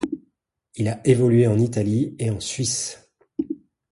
Il 0.77 0.87
a 0.87 0.99
évolué 1.07 1.45
en 1.45 1.59
Italie 1.59 2.15
et 2.17 2.31
en 2.31 2.39
Suisse. 2.39 3.07